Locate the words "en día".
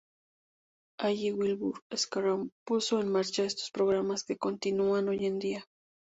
5.27-5.67